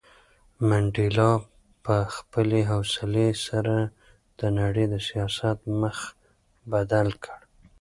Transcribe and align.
منډېلا 0.67 1.31
په 1.85 1.95
خپلې 2.15 2.61
حوصلې 2.71 3.29
سره 3.47 3.75
د 4.39 4.41
نړۍ 4.59 4.85
د 4.93 4.95
سیاست 5.07 5.57
مخ 5.81 5.97
بدل 6.71 7.07
کړ. 7.23 7.39